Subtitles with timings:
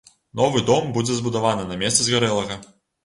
[0.39, 2.61] Новы дом будзе збудаваны на месцы згарэлага.